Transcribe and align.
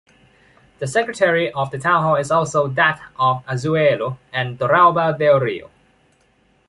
The 0.79 0.87
secretary 0.87 1.51
of 1.51 1.69
the 1.69 1.77
townhall 1.77 2.15
is 2.15 2.31
also 2.31 2.67
that 2.69 2.99
of 3.19 3.45
Azuelo 3.45 4.17
and 4.33 4.57
Torralba 4.57 5.15
del 5.19 5.39
Rio. 5.39 5.69